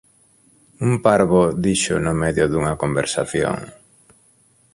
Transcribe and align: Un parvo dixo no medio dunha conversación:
Un 0.87 0.93
parvo 1.07 1.41
dixo 1.65 1.95
no 2.05 2.13
medio 2.23 2.45
dunha 2.51 2.79
conversación: 2.83 3.55